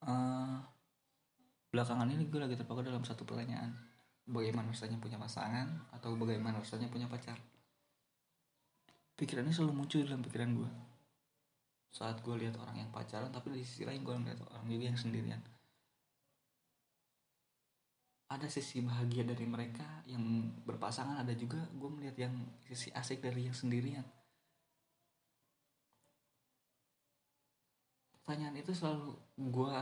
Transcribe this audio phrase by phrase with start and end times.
[0.00, 0.58] Eh,
[1.68, 3.76] belakangan ini gue lagi terpaku dalam satu pertanyaan.
[4.24, 7.36] Bagaimana rasanya punya pasangan atau bagaimana rasanya punya pacar?
[9.18, 10.70] Pikiran ini selalu muncul dalam pikiran gue
[11.90, 14.96] saat gue lihat orang yang pacaran tapi di sisi lain gue ngeliat orang ini yang
[14.96, 15.42] sendirian.
[18.30, 20.22] Ada sisi bahagia dari mereka yang
[20.62, 24.06] berpasangan ada juga gue melihat yang sisi asik dari yang sendirian
[28.30, 29.10] pertanyaan itu selalu
[29.50, 29.74] gue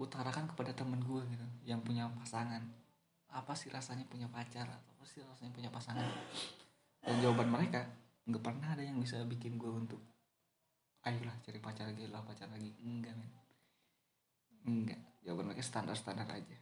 [0.00, 2.64] utarakan kepada temen gue gitu yang punya pasangan.
[3.28, 4.64] Apa sih rasanya punya pacar?
[4.64, 6.00] Atau apa sih rasanya punya pasangan?
[7.04, 7.84] Dan jawaban mereka
[8.24, 10.00] nggak pernah ada yang bisa bikin gue untuk
[11.04, 13.28] ayolah cari pacar lagi lah pacar lagi enggak men.
[14.64, 16.56] Enggak jawaban mereka standar standar aja.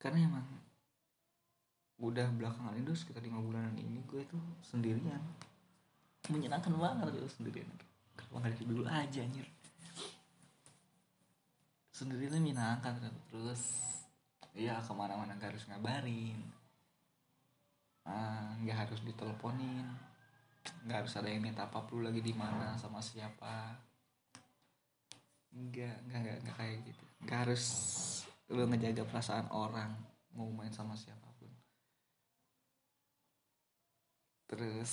[0.00, 0.48] Karena emang
[2.00, 5.20] udah belakangan udah sekitar lima bulanan ini gue tuh sendirian.
[6.32, 7.68] Menyenangkan banget gitu sendirian
[8.26, 9.46] kalau nggak dari dulu aja anjir.
[11.94, 13.62] Sendiri tuh menyenangkan kan terus
[14.58, 16.38] ya ke mana-mana gak harus ngabarin.
[18.02, 19.86] Ah, nggak harus diteleponin.
[20.86, 23.78] Nggak harus ada yang minta apa lu lagi di mana sama siapa.
[25.54, 27.04] Nggak nggak nggak nggak kayak gitu.
[27.22, 27.64] Nggak harus
[28.48, 29.92] lu ngejaga perasaan orang
[30.32, 31.52] mau main sama siapa pun.
[34.48, 34.92] Terus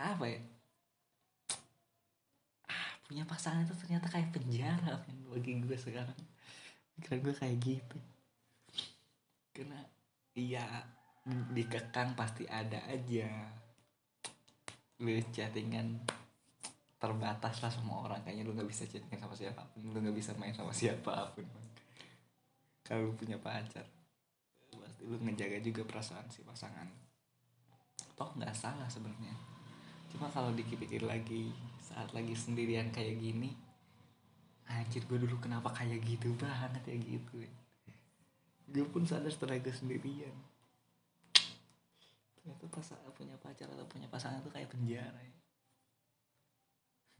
[0.00, 0.40] apa ya
[3.10, 6.14] punya pasangan itu ternyata kayak penjara men, bagi gue sekarang.
[6.94, 7.98] Pikiran gue kayak gitu.
[9.50, 9.82] Karena
[10.38, 10.86] iya
[11.50, 13.50] dikekang pasti ada aja.
[15.02, 16.06] Lu chattingan
[17.02, 18.22] terbatas lah sama orang.
[18.22, 19.90] Kayaknya lu nggak bisa chattingan sama siapa pun.
[19.90, 21.42] Lu nggak bisa main sama siapa pun
[22.90, 23.86] kalau lu punya pacar
[24.74, 26.90] pasti lu ngejaga juga perasaan si pasangan
[28.18, 29.32] toh nggak salah sebenarnya.
[30.10, 31.54] Cuma kalau dipikir lagi
[31.90, 33.50] saat lagi sendirian kayak gini
[34.70, 37.42] anjir gue dulu kenapa kayak gitu banget ya gitu.
[38.70, 40.30] Gue pun sadar setelah gue sendirian.
[42.38, 45.34] Ternyata pas punya pacar atau punya pasangan itu kayak penjara ya.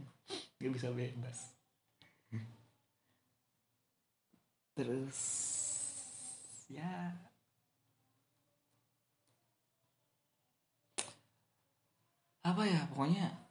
[0.62, 1.38] Gak bisa bebas.
[4.78, 5.18] Terus
[6.70, 7.10] ya
[12.40, 13.49] apa ya pokoknya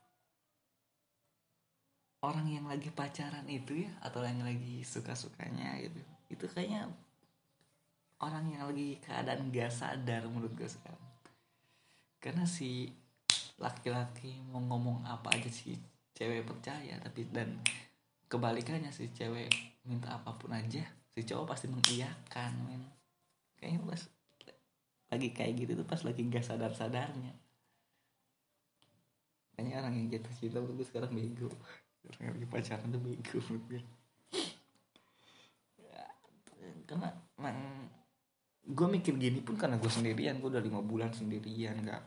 [2.20, 6.00] orang yang lagi pacaran itu ya atau yang lagi suka-sukanya gitu.
[6.28, 6.92] Itu kayaknya
[8.20, 11.08] orang yang lagi keadaan gak sadar menurut gue sekarang.
[12.20, 12.92] Karena si
[13.60, 15.76] laki-laki mau ngomong apa aja si
[16.16, 17.60] cewek percaya tapi dan
[18.28, 19.52] kebalikannya si cewek
[19.88, 22.84] minta apa pun aja si cowok pasti mengiyakan men.
[23.56, 24.02] Kayaknya pas
[25.10, 27.34] lagi kayak gitu tuh pas lagi gak sadar sadarnya
[29.60, 31.52] kayaknya orang yang jatuh cinta menurut sekarang bego
[32.08, 33.40] orang lagi pacaran tuh bego
[35.80, 36.04] Ya,
[36.88, 37.90] karena emang
[38.70, 42.04] gue mikir gini pun karena gue sendirian gue udah lima bulan sendirian nggak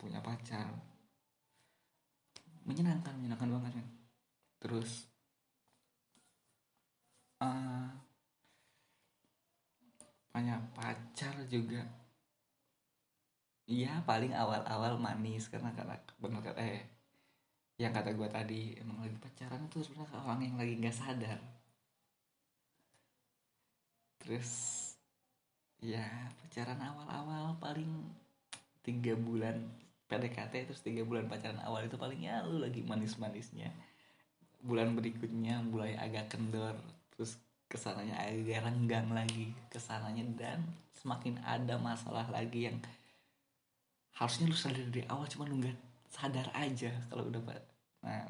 [0.00, 0.70] punya pacar.
[2.64, 3.86] Menyenangkan menyenangkan banget kan.
[4.60, 5.08] Terus
[7.40, 7.88] eh
[10.30, 11.82] punya pacar juga
[13.70, 16.82] Iya paling awal-awal manis karena kata bener kata eh
[17.80, 21.40] yang kata gue tadi emang lagi pacaran tuh sebenarnya orang yang lagi nggak sadar.
[24.20, 24.50] Terus
[25.80, 26.04] ya
[26.44, 27.88] pacaran awal-awal paling
[28.84, 29.64] tiga bulan
[30.12, 33.72] PDKT terus tiga bulan pacaran awal itu paling ya lu lagi manis-manisnya.
[34.60, 36.76] Bulan berikutnya mulai agak kendor
[37.16, 40.60] terus ke sananya agak renggang lagi ke sananya dan
[41.00, 42.76] semakin ada masalah lagi yang
[44.20, 45.78] harusnya lu sadar dari awal cuma lu nggak
[46.12, 47.40] sadar aja kalau udah
[48.00, 48.24] nah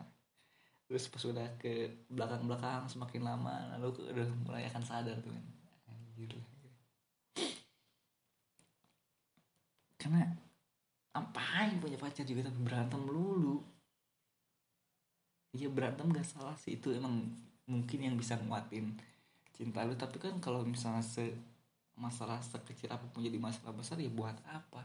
[0.91, 5.47] terus pas udah ke belakang-belakang semakin lama lalu udah mulai akan sadar tuh kan
[5.87, 6.35] anjir.
[10.01, 10.27] Karena
[11.15, 13.63] ngapain punya pacar juga tapi berantem lulu
[15.55, 16.79] iya berantem gak salah sih.
[16.79, 17.31] Itu emang
[17.71, 18.99] mungkin yang bisa nguatin
[19.55, 19.95] cinta lu.
[19.95, 21.31] Tapi kan kalau misalnya se
[22.01, 24.83] masalah sekecil apa pun jadi masalah besar ya buat apa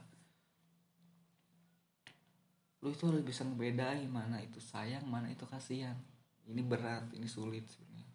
[2.85, 5.97] lu itu harus bisa ngebedain mana itu sayang mana itu kasihan.
[6.45, 8.13] Ini berat ini sulit sebenarnya.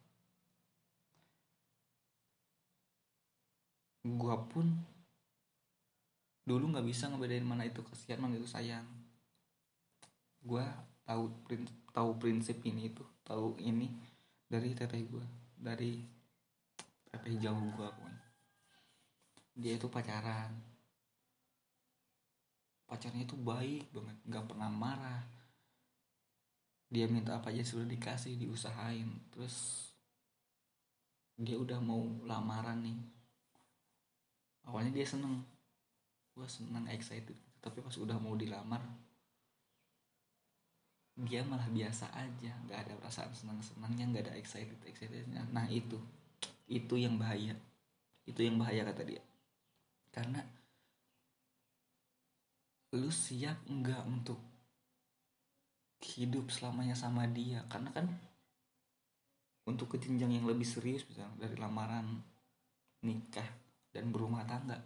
[4.15, 4.71] Gua pun
[6.47, 8.87] dulu nggak bisa ngebedain mana itu kasihan mana itu sayang.
[10.39, 10.63] Gua
[11.03, 13.91] tahu prin- tahu prinsip ini itu tahu ini
[14.47, 15.27] dari teteh gua
[15.59, 15.99] dari
[17.11, 18.23] teteh jauh gua pokoknya.
[19.59, 20.55] Dia itu pacaran
[22.91, 25.23] pacarnya itu baik banget nggak pernah marah.
[26.91, 29.07] Dia minta apa aja sudah dikasih diusahain.
[29.31, 29.87] Terus
[31.39, 32.99] dia udah mau lamaran nih.
[34.67, 35.47] Awalnya dia seneng.
[36.35, 37.47] Gue seneng excited gitu.
[37.61, 38.81] tapi pas udah mau dilamar
[41.21, 42.53] dia malah biasa aja.
[42.65, 46.01] Nggak ada perasaan senang senangnya nggak ada excited excitednya nah itu.
[46.65, 47.53] Itu yang bahaya.
[48.25, 49.23] Itu yang bahaya kata dia.
[50.15, 50.41] Karena
[52.91, 54.41] lu siap nggak untuk
[56.03, 57.63] hidup selamanya sama dia?
[57.71, 58.07] Karena kan
[59.69, 62.19] untuk ke jenjang yang lebih serius misalnya dari lamaran
[63.07, 63.47] nikah
[63.95, 64.77] dan berumah tangga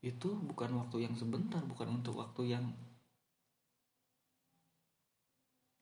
[0.00, 2.64] itu bukan waktu yang sebentar bukan untuk waktu yang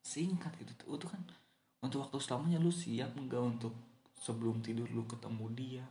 [0.02, 0.98] singkat gitu.
[0.98, 1.22] Itu kan
[1.78, 3.72] untuk waktu selamanya lu siap nggak untuk
[4.18, 5.84] sebelum tidur lu ketemu dia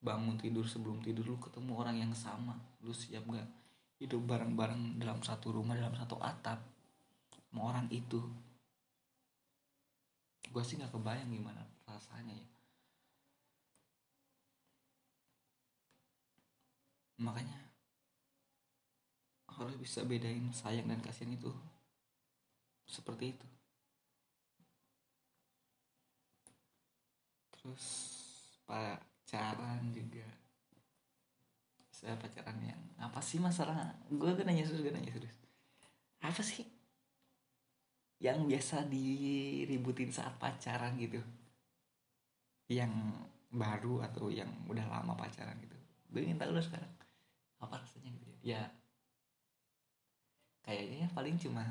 [0.00, 2.56] bangun tidur sebelum tidur lu ketemu orang yang sama.
[2.80, 3.48] Lu siap nggak?
[4.00, 6.64] Hidup bareng-bareng dalam satu rumah dalam satu atap
[7.28, 8.20] sama orang itu.
[10.50, 12.48] Gue sih nggak kebayang gimana rasanya ya.
[17.20, 17.60] Makanya
[19.60, 21.52] harus bisa bedain sayang dan kasihan itu
[22.88, 23.46] seperti itu.
[27.52, 27.84] Terus
[29.30, 30.26] pacaran juga.
[31.94, 33.94] Saya pacaran yang apa sih masalah?
[34.10, 35.38] Gue gak nanya serius gue nanya serius.
[36.18, 36.66] Apa sih
[38.18, 41.22] yang biasa diributin saat pacaran gitu?
[42.66, 42.90] Yang
[43.54, 45.78] baru atau yang udah lama pacaran gitu?
[46.10, 46.90] Gue ingin tahu lo sekarang.
[47.62, 48.34] Apa rasanya gitu?
[48.42, 48.62] Ya, ya
[50.66, 51.70] kayaknya paling cuma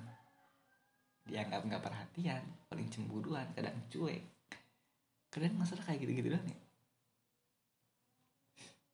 [1.28, 2.40] dianggap nggak perhatian
[2.72, 4.24] paling cemburuan kadang cuek.
[5.28, 6.69] Kalian masalah kayak gitu-gitu doang ya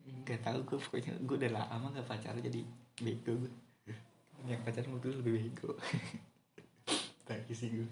[0.06, 2.62] nggak tahu gue pokoknya gue udah lama nggak pacaran jadi
[3.02, 3.52] bego gue
[4.46, 5.72] yang pacaran waktu itu lebih bego.
[7.28, 7.90] Tapi sih gue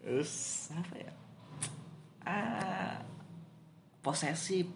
[0.00, 0.32] terus
[0.74, 1.12] apa ya?
[2.26, 2.98] Ah
[4.02, 4.66] posesif.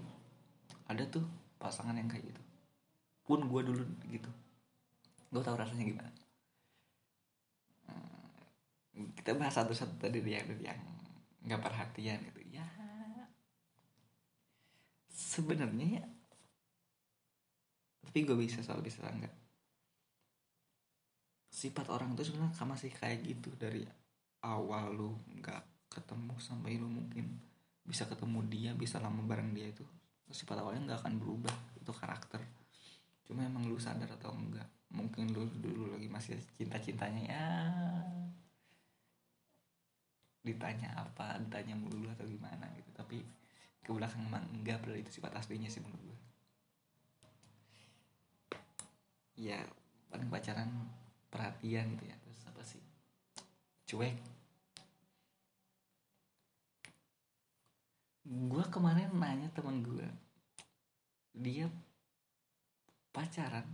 [0.85, 1.25] Ada tuh
[1.59, 2.43] pasangan yang kayak gitu.
[3.25, 4.31] Pun gue dulu gitu.
[5.33, 6.13] Gue tahu rasanya gimana.
[8.95, 10.79] Hmm, kita bahas satu-satu tadi yang yang
[11.43, 12.41] nggak perhatian gitu.
[12.55, 12.67] Ya
[15.11, 16.07] sebenarnya ya
[18.05, 19.33] tapi gue bisa soal bisa enggak
[21.55, 23.55] sifat orang itu sebenarnya sama sih kayak gitu.
[23.55, 23.87] Dari
[24.43, 27.39] awal lu nggak ketemu sampai lu mungkin
[27.87, 29.87] bisa ketemu dia bisa lama bareng dia itu
[30.35, 31.55] sifat awalnya nggak akan berubah.
[31.79, 32.43] Itu karakter.
[33.23, 37.47] Cuma emang lu sadar atau enggak mungkin lu dulu lagi masih cinta cintanya ya
[40.45, 42.91] ditanya apa ditanya mulu atau gimana gitu.
[42.91, 43.23] Tapi
[43.79, 46.19] ke belakang emang enggak berarti itu sifat aslinya sih menurut gue
[49.35, 49.59] ya
[50.11, 50.71] paling pacaran
[51.31, 52.17] perhatian gitu ya.
[52.23, 52.83] Terus apa sih?
[53.91, 54.17] Cuek.
[58.25, 60.09] Gue kemarin nanya teman gue
[61.35, 61.67] dia
[63.11, 63.67] pacaran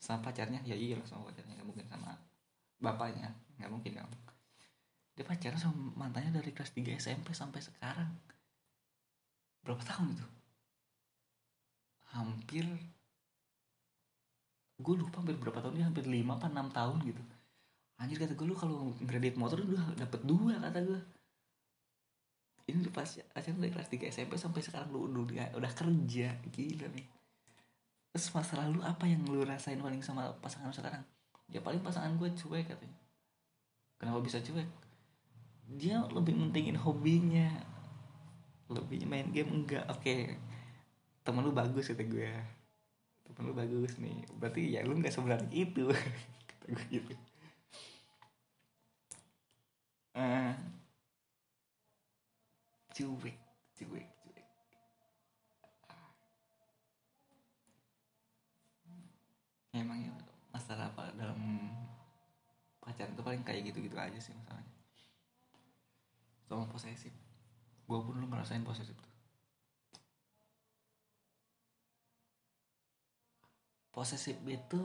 [0.00, 0.60] sama pacarnya?
[0.64, 2.16] Ya iya lah sama pacarnya nggak mungkin sama
[2.80, 3.30] bapaknya
[3.60, 4.12] nggak mungkin dong.
[5.14, 8.10] Dia pacaran sama mantannya dari kelas 3 SMP sampai sekarang.
[9.62, 10.26] Berapa tahun itu?
[12.10, 12.66] Hampir
[14.74, 17.22] gue lupa hampir berapa tahun dia hampir lima apa enam tahun gitu.
[17.98, 21.00] Anjir kata gue lu kalau kredit motor udah dapet dua kata gue
[22.64, 26.88] ini lu pas acara dari kelas 3 SMP sampai sekarang lu udah, udah kerja gila
[26.96, 27.06] nih.
[28.14, 31.04] Terus masa lalu apa yang lu rasain paling sama pasangan lu sekarang?
[31.52, 32.96] Ya paling pasangan gue cuek katanya.
[34.00, 34.64] Kenapa bisa cuek?
[35.76, 37.52] Dia lebih mentingin hobinya.
[38.72, 39.84] Lebih main game enggak.
[39.92, 40.20] Oke okay.
[41.20, 42.32] temen lu bagus kata gue
[43.24, 44.24] temen lu bagus nih.
[44.36, 45.88] Berarti ya lu nggak sebenarnya itu.
[46.48, 47.12] Kata gue gitu.
[50.14, 50.54] Uh,
[52.94, 53.36] cuek
[53.74, 54.46] cuek cuek.
[59.74, 60.14] Emang ya
[60.54, 61.40] masalah apa dalam
[62.78, 64.70] pacaran itu paling kayak gitu-gitu aja sih masalahnya.
[66.46, 67.10] Sama posesif.
[67.90, 69.13] Gue pun lu ngerasain posesif tuh
[73.94, 74.82] posesif itu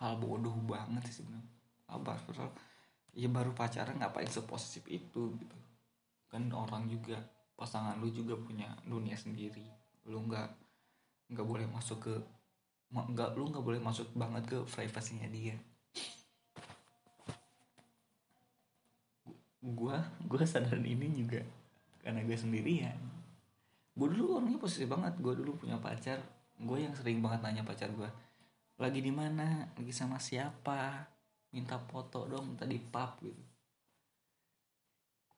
[0.00, 1.52] hal bodoh banget sih sebenarnya
[1.92, 2.16] apa
[3.12, 5.58] ya baru pacaran ngapain seposesif itu gitu.
[6.32, 7.20] Kan orang juga
[7.52, 9.68] pasangan lu juga punya dunia sendiri.
[10.08, 10.48] Lu nggak
[11.36, 12.14] nggak boleh masuk ke
[12.92, 15.60] nggak lu nggak boleh masuk banget ke privasinya dia.
[19.60, 21.44] Gua gua sadar ini juga
[22.02, 22.98] karena gue sendirian
[23.92, 25.16] gue dulu orangnya posisi banget.
[25.20, 26.18] Gue dulu punya pacar.
[26.56, 28.10] Gue yang sering banget nanya pacar gue
[28.82, 29.70] lagi di mana?
[29.78, 31.06] Lagi sama siapa?
[31.54, 33.42] Minta foto dong minta di pub gitu.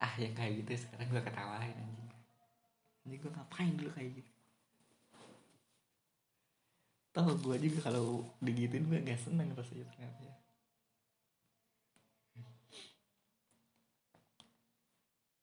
[0.00, 2.10] Ah yang kayak gitu sekarang gue ketawain anjing.
[3.04, 4.32] Anjing gue ngapain dulu kayak gitu?
[7.14, 10.34] Tau gue juga kalau digituin gue gak seneng rasanya ternyata ya.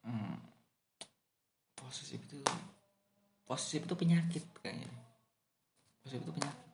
[0.01, 0.41] Hmm,
[1.77, 2.41] posesif itu
[3.51, 4.87] posesif itu penyakit kayaknya.
[5.99, 6.69] Posesif itu penyakit.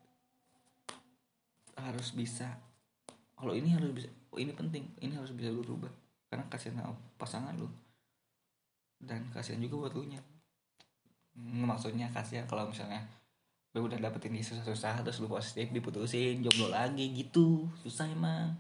[1.74, 2.54] Harus bisa.
[3.34, 4.86] Kalau ini harus bisa oh, ini penting.
[5.02, 5.90] Ini harus bisa lu rubah.
[6.30, 6.86] Karena kasihan
[7.18, 7.66] pasangan lu.
[9.02, 10.22] Dan kasihan juga buat lu nya.
[11.42, 13.02] Maksudnya kasihan kalau misalnya
[13.74, 17.66] lu udah dapetin dia susah-susah terus lu positif diputusin jomblo lagi gitu.
[17.82, 18.54] Susah emang.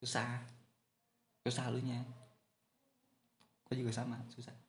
[0.00, 0.40] Susah.
[1.44, 2.00] Susah lu nya.
[3.74, 4.63] Juga sama susah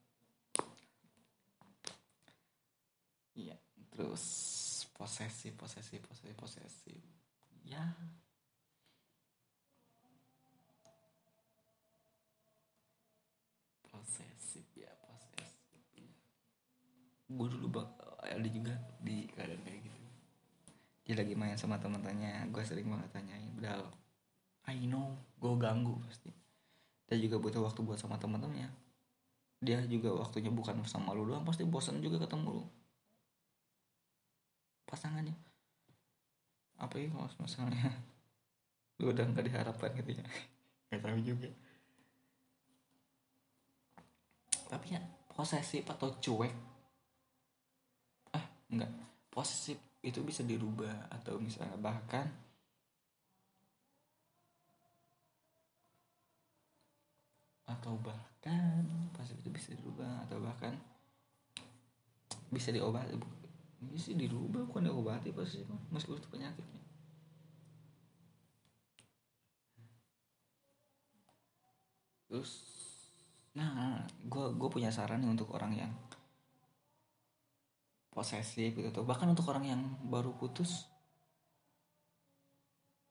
[3.35, 3.55] iya.
[3.91, 4.23] Terus
[4.95, 7.03] posesif posesif posesif posesif.
[7.67, 7.83] Ya.
[13.91, 15.83] Posesif ya posesif.
[15.99, 16.11] Ya.
[17.25, 17.87] gue dulu bak
[18.23, 18.73] ada juga
[19.03, 19.99] di keadaan kayak gitu.
[21.05, 23.51] Dia lagi main sama teman-temannya gue sering banget tanyain.
[23.59, 23.91] Padahal
[24.71, 26.31] I know gue ganggu pasti.
[27.05, 28.71] Dia juga butuh waktu buat sama teman-temannya.
[29.59, 32.65] Dia juga waktunya bukan sama lu doang pasti bosan juga ketemu lu
[34.95, 35.35] pasangannya.
[36.79, 37.91] Apa ya kalau misalnya
[39.03, 40.25] lu udah nggak diharapkan gitu ya?
[40.87, 41.49] Nggak tahu juga.
[44.71, 45.01] Tapi ya
[45.35, 46.55] posesif atau cuek?
[48.31, 48.91] Ah enggak
[49.27, 52.29] posesif itu bisa dirubah atau misalnya bahkan
[57.65, 60.73] atau bahkan posesif itu bisa dirubah atau bahkan
[62.53, 63.44] bisa diobati
[63.81, 66.83] bisa dirubah bukan diobati pasti meskipun itu penyakitnya.
[72.29, 72.51] Terus
[73.55, 75.91] nah gue gue punya saran nih untuk orang yang
[78.11, 79.03] posesif gitu tuh.
[79.03, 80.87] Bahkan untuk orang yang baru putus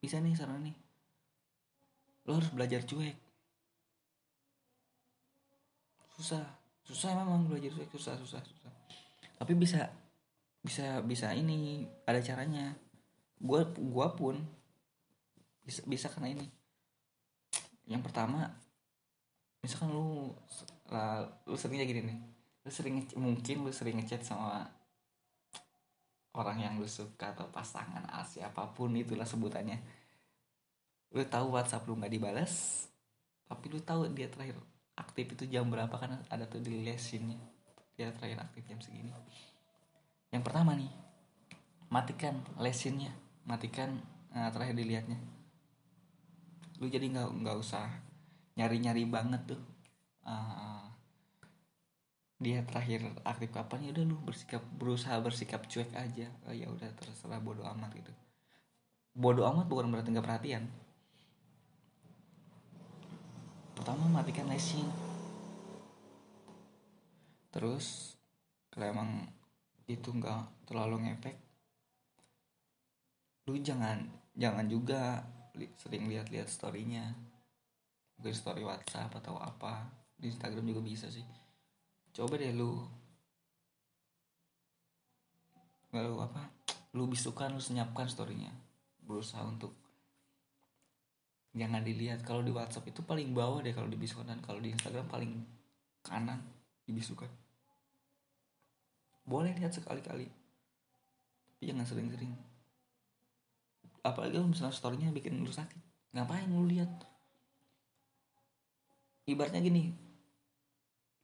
[0.01, 0.77] bisa nih saran nih.
[2.25, 3.17] Lo harus belajar cuek.
[6.17, 6.45] Susah.
[6.85, 7.89] Susah memang belajar cuek.
[7.93, 8.73] Susah susah susah.
[9.41, 10.04] Tapi bisa
[10.65, 12.73] bisa bisa ini ada caranya.
[13.37, 13.61] Gue
[13.93, 14.41] gua pun
[15.61, 16.49] bisa bisa karena ini.
[17.85, 18.49] Yang pertama
[19.61, 20.33] misalkan lu
[21.45, 22.19] lu seringnya gini nih.
[22.65, 24.65] Lu sering mungkin lu sering ngechat sama
[26.35, 29.77] orang yang lu suka atau pasangan ah, siapa pun itulah sebutannya.
[31.13, 32.89] Lu tahu WhatsApp lu nggak dibalas
[33.45, 34.57] tapi lu tahu dia terakhir
[34.97, 37.39] aktif itu jam berapa kan ada tuh di lesinnya
[37.95, 39.13] dia terakhir aktif jam segini
[40.35, 40.91] yang pertama nih
[41.95, 43.15] matikan lesinnya
[43.47, 44.03] matikan
[44.35, 45.21] uh, terakhir dilihatnya.
[46.83, 47.87] Lu jadi nggak nggak usah
[48.59, 49.63] nyari nyari banget tuh
[50.27, 50.91] uh,
[52.43, 56.27] dia terakhir aktif kapan ya udah lu bersikap berusaha bersikap cuek aja.
[56.51, 58.11] Oh, ya udah terserah bodoh amat gitu.
[59.15, 60.67] Bodoh amat bukan berarti nggak perhatian.
[63.79, 64.91] Pertama matikan lesin.
[67.55, 68.19] Terus
[68.75, 69.31] kalau emang
[69.91, 71.37] itu nggak terlalu ngefek
[73.45, 74.01] lu jangan
[74.33, 75.21] jangan juga
[75.59, 77.15] li, sering lihat-lihat storynya.
[78.19, 79.91] Mungkin story WhatsApp atau apa.
[80.15, 81.25] Di Instagram juga bisa sih.
[82.15, 82.79] Coba deh lu.
[85.95, 86.43] Lalu apa?
[86.95, 88.51] Lu bisukan lu senyapkan storynya.
[89.03, 89.75] Berusaha untuk
[91.55, 92.23] jangan dilihat.
[92.23, 95.33] Kalau di WhatsApp itu paling bawah deh kalau dibisukan dan kalau di Instagram paling
[96.07, 96.41] kanan.
[96.85, 97.44] Dibisukan
[99.25, 100.29] boleh lihat sekali-kali.
[101.49, 102.33] Tapi jangan sering-sering.
[104.05, 105.81] Apalagi kalau misalnya storynya bikin lu sakit.
[106.13, 106.93] Ngapain lu lihat?
[109.25, 109.97] Ibaratnya gini.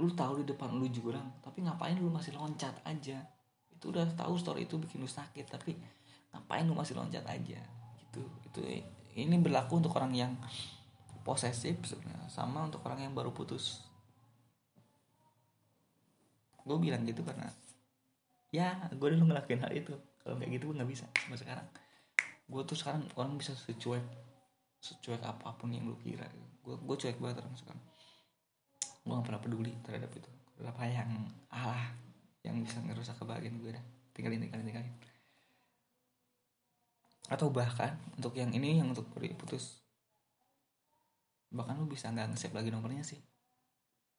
[0.01, 3.21] Lu tahu di depan lu jurang tapi ngapain lu masih loncat aja?
[3.69, 5.77] Itu udah tahu story itu bikin lu sakit tapi
[6.33, 7.61] ngapain lu masih loncat aja?
[8.01, 8.23] Gitu.
[8.49, 8.61] Itu
[9.13, 10.33] ini berlaku untuk orang yang
[11.21, 13.85] posesif sebenarnya sama untuk orang yang baru putus.
[16.65, 17.53] Gue bilang gitu karena
[18.51, 19.95] ya gue dulu ngelakuin hal itu.
[20.21, 21.67] Kalau kayak gitu gue nggak bisa sampai sekarang.
[22.51, 24.03] Gue tuh sekarang orang bisa secuek
[24.83, 26.27] secuek apa pun yang lu kira.
[26.61, 27.83] Gue gue cuek banget orang sekarang.
[29.01, 30.31] Gue gak pernah peduli terhadap itu.
[30.61, 31.09] Apa yang
[31.49, 31.97] Allah
[32.45, 33.85] yang bisa ngerusak kebahagiaan gue dah.
[34.13, 34.95] Tinggalin tinggalin tinggalin.
[37.31, 39.81] Atau bahkan untuk yang ini yang untuk putus.
[41.55, 43.21] Bahkan lu bisa nggak nge-save lagi nomornya sih.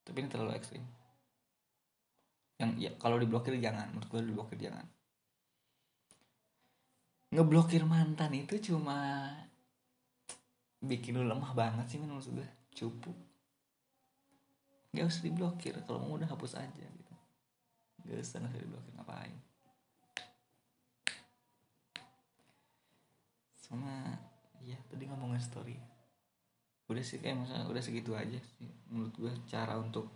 [0.02, 0.82] Tapi ini terlalu ekstrim
[2.62, 3.90] yang ya kalau diblokir jangan.
[3.90, 4.86] Menurut gue diblokir jangan.
[7.34, 9.32] Ngeblokir mantan itu cuma
[10.82, 13.10] bikin lu lemah banget sih menurut gue cupu.
[14.94, 15.74] Nggak usah diblokir.
[15.90, 17.16] Kalau mau udah hapus aja gitu.
[18.06, 18.92] Nggak usah nggak usah diblokir.
[18.94, 19.38] Ngapain?
[23.58, 24.14] Sama
[24.62, 25.80] ya tadi ngomongin story.
[26.92, 28.70] Udah sih kayak misalnya udah segitu aja sih.
[28.92, 30.12] Menurut gue cara untuk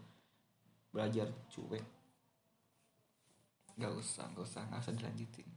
[0.91, 1.94] belajar cuek
[3.75, 5.48] nggak usah nggak usah nggak usah dilanjutin.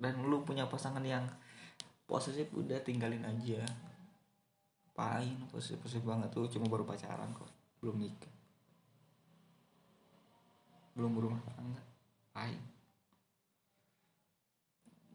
[0.00, 1.26] Dan lu punya pasangan yang
[2.08, 3.62] posesif udah tinggalin aja.
[4.96, 8.34] Pain posesif posesif banget tuh cuma baru pacaran kok belum nikah.
[10.96, 11.90] Belum berumah tangga
[12.40, 12.60] pain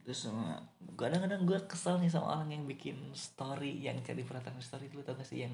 [0.06, 0.62] terus sama
[0.94, 5.18] kadang-kadang gue kesel nih sama orang yang bikin story yang cari perhatian story itu tau
[5.18, 5.50] gak sih yang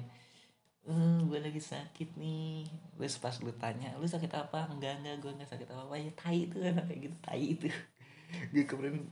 [0.87, 2.67] uh, gue lagi sakit nih.
[2.97, 4.67] Terus pas lu tanya lu sakit apa?
[4.71, 7.67] Enggak enggak gue enggak sakit apa apa ya tai itu kan kayak gitu tai itu.
[8.53, 9.05] Gue kemarin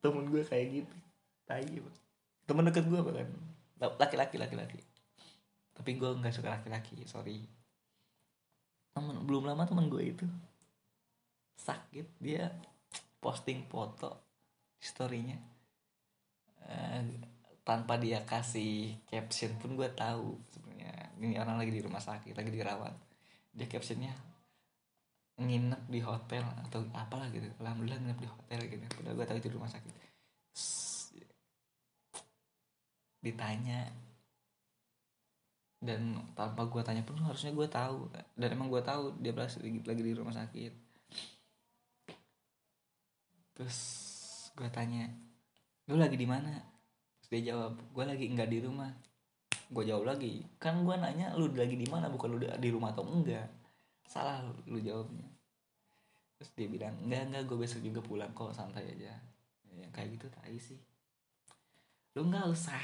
[0.00, 0.96] temen gue kayak gitu
[1.44, 1.68] tai
[2.48, 3.28] temen deket gue bahkan.
[3.76, 4.80] Laki-laki laki-laki.
[5.76, 7.44] Tapi gue nggak suka laki-laki sorry.
[8.96, 10.26] Temen belum lama temen gue itu
[11.60, 12.48] sakit dia
[13.20, 14.16] posting foto
[14.80, 15.36] storynya.
[16.64, 17.04] Uh,
[17.60, 21.12] tanpa dia kasih caption pun gue tahu sebenarnya.
[21.20, 22.94] Ini orang lagi di rumah sakit lagi dirawat.
[23.52, 24.14] Dia captionnya
[25.40, 27.48] nginep di hotel atau apalah gitu.
[27.60, 28.84] Alhamdulillah nginep di hotel gitu.
[29.04, 29.94] Udah gue tahu itu di rumah sakit.
[33.20, 33.80] Ditanya
[35.80, 38.08] dan tanpa gue tanya pun harusnya gue tahu.
[38.36, 40.72] Dan emang gue tahu dia lagi lagi di rumah sakit.
[43.56, 43.78] Terus
[44.56, 45.08] gue tanya
[45.88, 46.79] lu lagi di mana
[47.30, 48.90] dia jawab gue lagi nggak di rumah.
[49.70, 52.10] Gue jawab lagi kan gue nanya lu lagi di mana?
[52.10, 53.46] Bukan lu di rumah atau enggak?
[54.02, 55.30] Salah lu, lu jawabnya.
[56.36, 59.14] Terus dia bilang enggak enggak gue besok juga pulang kok santai aja.
[59.70, 60.82] Ya, kayak gitu tai sih.
[62.18, 62.82] Lu nggak usah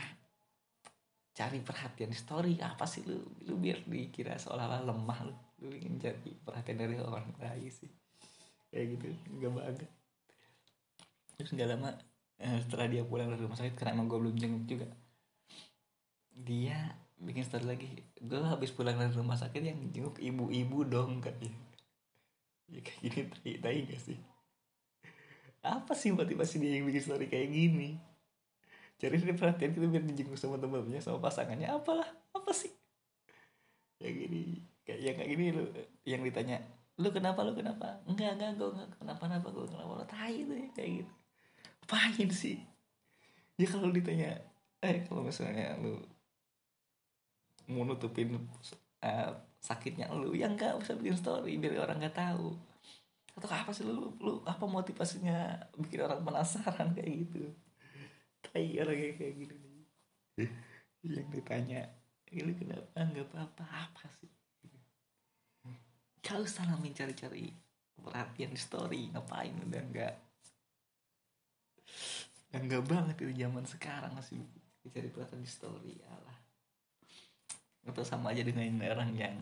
[1.37, 3.19] cari perhatian story apa sih lu?
[3.50, 5.35] Lu biar dikira seolah-olah lemah lu.
[5.67, 7.91] Lu ingin cari perhatian dari orang lain sih.
[8.71, 9.06] Kayak gitu
[9.43, 9.91] nggak banget
[11.37, 11.91] terus nggak lama
[12.36, 14.88] setelah dia pulang dari rumah sakit karena emang gue belum jenguk juga.
[16.36, 16.76] Dia
[17.16, 17.88] bikin story lagi
[18.20, 21.56] gue habis pulang dari rumah sakit yang jenguk ibu-ibu dong katanya.
[22.68, 24.18] Ya kayak gini tai, tai gak sih?
[25.64, 27.96] Apa sih motivasi dia yang bikin story kayak gini?
[28.96, 31.72] Cari perhatian kita biar dijenguk sama temennya sama pasangannya.
[31.72, 32.72] Apalah apa sih?
[33.96, 35.64] Ya gini kayak yang kayak gini lo
[36.06, 36.62] yang ditanya
[36.96, 38.00] lu kenapa lu kenapa?
[38.08, 41.16] Enggak enggak gue enggak kenapa kenapa gue kenapa lo tai ya, kayak gitu
[41.86, 42.58] apain sih?
[43.54, 44.42] Ya kalau ditanya
[44.82, 46.02] eh kalau misalnya lu
[47.70, 48.34] mau nutupin
[49.06, 49.30] uh,
[49.62, 52.58] sakitnya lu yang enggak usah bikin story biar orang nggak tahu.
[53.38, 57.54] Atau apa sih lu lu apa motivasinya bikin orang penasaran kayak gitu?
[58.42, 59.66] Tai orang kayak kayak gini
[61.06, 61.80] yang ditanya
[62.34, 63.64] lu kenapa nggak apa-apa?
[63.70, 64.30] Apa sih?
[66.20, 67.54] Kau salah mencari-cari
[68.02, 70.25] perhatian story ngapain udah enggak
[72.54, 74.40] enggak banget itu zaman sekarang masih
[74.88, 76.38] cari perhatian di story alah.
[77.86, 79.36] Atau sama aja dengan orang yang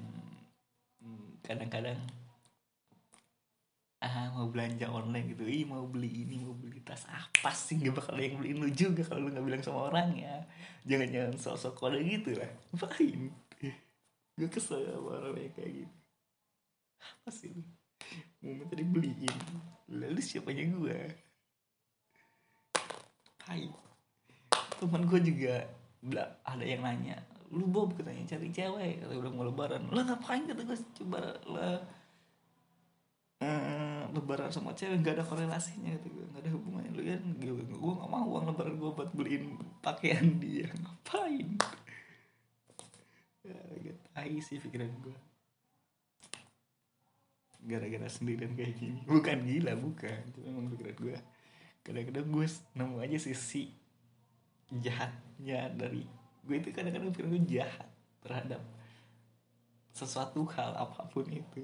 [1.45, 2.01] kadang-kadang
[4.05, 5.49] ah mau belanja online gitu.
[5.49, 7.09] Ih mau beli ini mau beli tas.
[7.09, 10.45] Apa sih nggak bakal yang beliin lu juga kalau lu nggak bilang sama orang ya?
[10.85, 12.51] Jangan jangan sosok kode gitu lah.
[12.77, 13.33] Ngapain?
[14.35, 15.95] Gue kesel sama orang yang kayak gitu
[17.05, 17.53] apa sih
[18.45, 19.37] mau minta dibeliin?
[19.89, 20.99] Lalu siapanya gue
[24.85, 25.65] teman gue juga
[26.45, 27.17] ada yang nanya
[27.55, 27.95] lu bob?
[27.95, 28.95] Katanya cari cewek.
[29.05, 29.89] Kata udah mau lebaran.
[29.95, 30.45] Lah ngapain?
[30.45, 31.79] Kata gue coba lah
[33.41, 35.95] uh, lebaran sama cewek nggak ada korelasinya.
[35.97, 37.23] Gitu gue nggak ada hubungannya lu kan?
[37.39, 39.45] Gue gue nggak mau uang lebaran gue buat beliin
[39.81, 40.69] pakaian dia.
[40.83, 41.49] Ngapain?
[43.45, 45.17] Ya gak tai sih pikiran gue
[47.65, 49.01] gara-gara sendirian kayak gini.
[49.09, 50.21] Bukan gila bukan.
[50.33, 51.17] Itu memang pikiran gue
[51.85, 52.47] kadang-kadang gue
[52.81, 53.69] nemu aja sisi
[54.73, 56.07] jahatnya dari
[56.45, 57.89] gue itu kadang-kadang pikiran gue jahat
[58.21, 58.61] terhadap
[59.95, 61.63] sesuatu hal apa pun itu.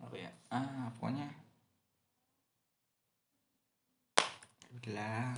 [0.00, 0.30] Apa ya?
[0.50, 1.30] Ah pokoknya
[4.80, 5.36] udah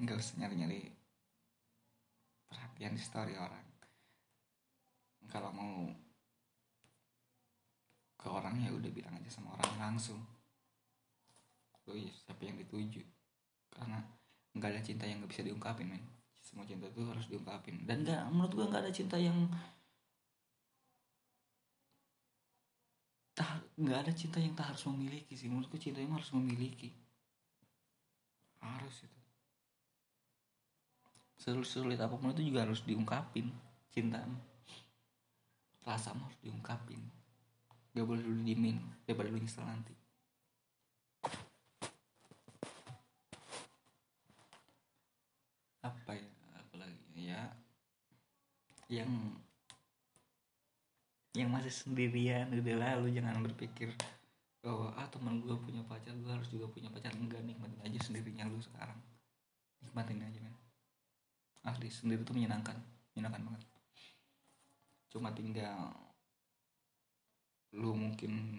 [0.00, 0.92] nggak usah nyari-nyari
[2.46, 3.66] perhatian di story orang.
[5.30, 5.86] Kalau mau
[8.20, 10.20] ke orang ya udah bilang aja sama orang langsung
[11.90, 13.02] lo ya siapa yang dituju?
[13.74, 13.98] Karena
[14.54, 16.04] nggak ada cinta yang nggak bisa diungkapin men.
[16.38, 17.82] Semua cinta tuh harus diungkapin.
[17.82, 19.50] Dan nggak menurut gua nggak ada cinta yang
[23.34, 25.50] tak nggak ada cinta yang tak harus memiliki sih.
[25.50, 26.94] Menurutku cinta yang harus memiliki.
[28.62, 29.18] Harus itu.
[31.66, 33.50] Sulit apa pun itu juga harus diungkapin.
[33.90, 34.22] Cinta
[35.82, 37.02] rasa harus diungkapin.
[37.90, 39.99] Gak boleh dulu dimin daripada lu nyesel nanti
[45.80, 46.28] apa ya
[46.60, 47.42] apalagi ya?
[48.90, 49.10] Yang
[51.38, 53.94] yang masih sendirian udah lah lu jangan berpikir
[54.60, 57.14] bahwa ah teman gue punya pacar gue harus juga punya pacar.
[57.16, 58.98] Enggak nikmatin aja sendirinya lu sekarang.
[59.80, 60.56] Nikmatin aja men.
[61.64, 62.76] Asli sendiri tuh menyenangkan
[63.14, 63.62] menyenangkan banget.
[65.08, 65.94] Cuma tinggal
[67.70, 68.58] lu mungkin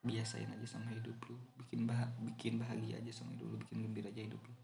[0.00, 1.36] biasain aja sama hidup lu
[1.70, 4.54] bikin bah bikin bahagia aja sama hidup lu bikin gembira aja hidup lu.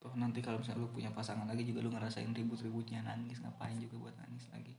[0.00, 4.08] Toh nanti kalau misalnya lu punya pasangan lagi juga lu ngerasain ribut-ributnya nangis ngapain juga
[4.08, 4.72] buat nangis lagi.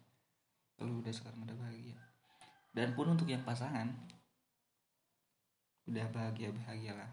[0.74, 2.02] Kalau udah sekarang udah bahagia.
[2.74, 3.93] Dan pun untuk yang pasangan
[5.86, 7.12] udah bahagia bahagialah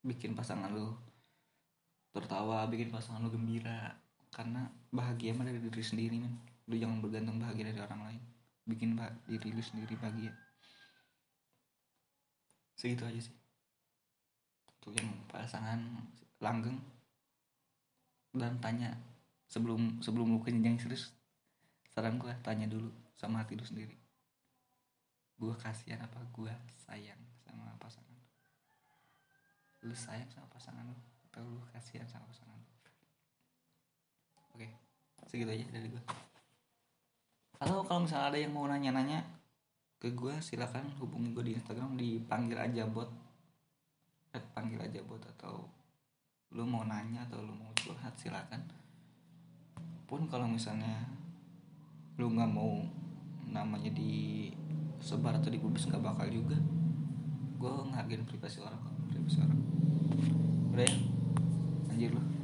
[0.00, 0.96] bikin pasangan lu
[2.16, 3.92] tertawa bikin pasangan lu gembira.
[4.32, 6.32] Karena bahagia mah dari diri sendiri men.
[6.64, 8.22] Lu jangan bergantung bahagia dari orang lain.
[8.64, 10.32] Bikin bah diri lu sendiri bahagia
[12.80, 13.36] segitu aja sih.
[14.80, 15.76] Untuk yang pasangan
[16.40, 16.80] langgeng
[18.32, 18.96] dan tanya
[19.52, 21.12] sebelum sebelum lu ke jenjang serius
[21.92, 23.92] saran gue tanya dulu sama hati lu sendiri.
[25.36, 26.52] Gue kasihan apa gue
[26.88, 28.16] sayang sama pasangan
[29.84, 29.92] lu?
[29.92, 30.96] Sayang sama pasangan lu
[31.28, 32.68] atau lu kasihan sama pasangan lu?
[34.56, 34.68] Oke
[35.28, 36.02] segitu aja dari gue
[37.60, 39.20] atau kalau misalnya ada yang mau nanya-nanya
[40.00, 43.12] ke gue silakan hubungi gue di Instagram dipanggil aja bot.
[44.32, 45.68] At panggil aja bot atau
[46.56, 48.64] lu mau nanya atau lu mau curhat silakan.
[50.08, 51.04] Pun kalau misalnya
[52.16, 52.80] lu nggak mau
[53.44, 54.48] namanya di
[55.04, 56.56] sebar atau dipublis nggak bakal juga.
[57.60, 58.80] Gue ngargain privasi orang
[59.12, 59.60] privasi orang.
[60.72, 60.96] Udah ya?
[61.92, 62.39] Anjir lu